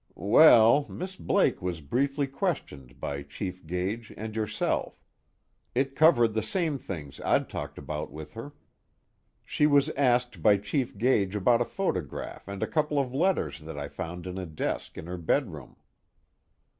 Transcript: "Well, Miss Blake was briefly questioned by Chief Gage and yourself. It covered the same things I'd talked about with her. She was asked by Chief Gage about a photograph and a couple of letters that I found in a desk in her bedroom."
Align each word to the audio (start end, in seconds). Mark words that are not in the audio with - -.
"Well, 0.15 0.87
Miss 0.89 1.15
Blake 1.15 1.61
was 1.61 1.79
briefly 1.81 2.25
questioned 2.25 2.99
by 2.99 3.21
Chief 3.21 3.67
Gage 3.67 4.11
and 4.17 4.35
yourself. 4.35 5.05
It 5.75 5.95
covered 5.95 6.33
the 6.33 6.41
same 6.41 6.79
things 6.79 7.21
I'd 7.23 7.47
talked 7.47 7.77
about 7.77 8.11
with 8.11 8.33
her. 8.33 8.53
She 9.45 9.67
was 9.67 9.89
asked 9.89 10.41
by 10.41 10.57
Chief 10.57 10.97
Gage 10.97 11.35
about 11.35 11.61
a 11.61 11.65
photograph 11.65 12.47
and 12.47 12.63
a 12.63 12.67
couple 12.67 12.97
of 12.97 13.13
letters 13.13 13.59
that 13.59 13.77
I 13.77 13.89
found 13.89 14.25
in 14.25 14.39
a 14.39 14.47
desk 14.47 14.97
in 14.97 15.05
her 15.05 15.17
bedroom." 15.17 15.75